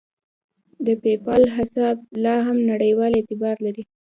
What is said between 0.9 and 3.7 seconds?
پیپال حساب لاهم نړیوال اعتبار